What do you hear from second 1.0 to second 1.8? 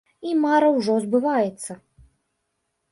збываецца!